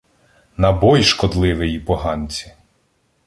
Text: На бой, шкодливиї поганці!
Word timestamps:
На 0.57 0.71
бой, 0.71 1.03
шкодливиї 1.03 1.79
поганці! 1.79 2.51